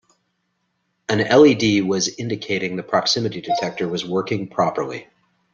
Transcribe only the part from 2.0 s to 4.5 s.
indicating the proximity detector was working